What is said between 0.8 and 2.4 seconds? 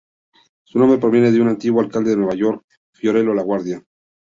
proviene de un antiguo alcalde de Nueva